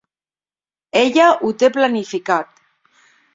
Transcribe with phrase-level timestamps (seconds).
[1.01, 2.65] Ella ho té planificat.